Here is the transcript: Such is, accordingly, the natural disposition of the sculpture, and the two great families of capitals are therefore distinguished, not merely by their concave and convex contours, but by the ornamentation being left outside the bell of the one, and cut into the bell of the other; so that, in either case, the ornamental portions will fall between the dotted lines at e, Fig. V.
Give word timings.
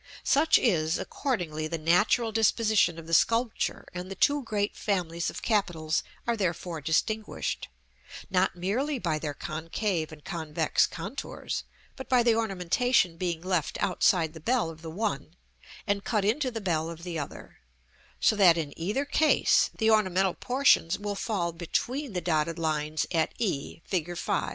Such 0.23 0.57
is, 0.57 0.97
accordingly, 0.97 1.67
the 1.67 1.77
natural 1.77 2.31
disposition 2.31 2.97
of 2.97 3.05
the 3.05 3.13
sculpture, 3.13 3.85
and 3.93 4.09
the 4.09 4.15
two 4.15 4.41
great 4.41 4.75
families 4.75 5.29
of 5.29 5.43
capitals 5.43 6.01
are 6.25 6.35
therefore 6.35 6.81
distinguished, 6.81 7.67
not 8.27 8.55
merely 8.55 8.97
by 8.97 9.19
their 9.19 9.35
concave 9.35 10.11
and 10.11 10.25
convex 10.25 10.87
contours, 10.87 11.65
but 11.95 12.09
by 12.09 12.23
the 12.23 12.33
ornamentation 12.33 13.15
being 13.15 13.41
left 13.43 13.77
outside 13.79 14.33
the 14.33 14.39
bell 14.39 14.71
of 14.71 14.81
the 14.81 14.89
one, 14.89 15.35
and 15.85 16.03
cut 16.03 16.25
into 16.25 16.49
the 16.49 16.61
bell 16.61 16.89
of 16.89 17.03
the 17.03 17.19
other; 17.19 17.59
so 18.19 18.35
that, 18.35 18.57
in 18.57 18.73
either 18.75 19.05
case, 19.05 19.69
the 19.77 19.91
ornamental 19.91 20.33
portions 20.33 20.97
will 20.97 21.13
fall 21.13 21.51
between 21.51 22.13
the 22.13 22.21
dotted 22.21 22.57
lines 22.57 23.05
at 23.11 23.33
e, 23.37 23.83
Fig. 23.85 24.17
V. 24.17 24.39